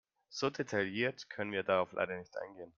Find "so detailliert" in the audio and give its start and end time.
0.29-1.29